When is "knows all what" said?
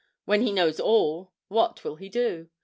0.51-1.83